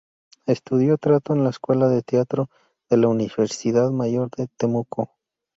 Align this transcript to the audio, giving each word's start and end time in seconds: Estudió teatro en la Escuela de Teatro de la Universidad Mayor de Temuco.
Estudió 0.47 0.97
teatro 0.97 1.35
en 1.35 1.43
la 1.43 1.51
Escuela 1.51 1.87
de 1.87 2.01
Teatro 2.01 2.49
de 2.89 2.97
la 2.97 3.07
Universidad 3.07 3.91
Mayor 3.91 4.31
de 4.31 4.47
Temuco. 4.57 5.11